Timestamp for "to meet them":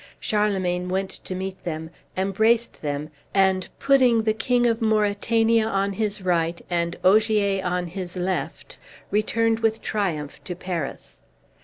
1.25-1.91